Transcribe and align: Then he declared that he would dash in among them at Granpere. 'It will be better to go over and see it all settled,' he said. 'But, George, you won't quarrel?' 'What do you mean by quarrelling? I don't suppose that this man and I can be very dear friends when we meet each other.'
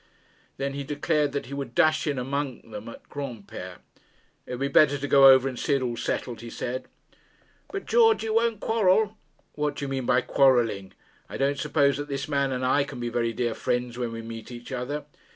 Then 0.57 0.73
he 0.73 0.83
declared 0.83 1.31
that 1.33 1.45
he 1.45 1.53
would 1.53 1.75
dash 1.75 2.07
in 2.07 2.17
among 2.17 2.71
them 2.71 2.89
at 2.89 3.07
Granpere. 3.07 3.75
'It 4.47 4.51
will 4.53 4.57
be 4.57 4.67
better 4.67 4.97
to 4.97 5.07
go 5.07 5.27
over 5.29 5.47
and 5.47 5.59
see 5.59 5.75
it 5.75 5.83
all 5.83 5.95
settled,' 5.95 6.41
he 6.41 6.49
said. 6.49 6.87
'But, 7.71 7.85
George, 7.85 8.23
you 8.23 8.33
won't 8.33 8.61
quarrel?' 8.61 9.15
'What 9.53 9.75
do 9.75 9.85
you 9.85 9.89
mean 9.89 10.07
by 10.07 10.21
quarrelling? 10.21 10.93
I 11.29 11.37
don't 11.37 11.59
suppose 11.59 11.97
that 11.97 12.07
this 12.07 12.27
man 12.27 12.51
and 12.51 12.65
I 12.65 12.83
can 12.83 12.99
be 12.99 13.09
very 13.09 13.31
dear 13.31 13.53
friends 13.53 13.99
when 13.99 14.11
we 14.11 14.23
meet 14.23 14.51
each 14.51 14.71
other.' 14.71 15.05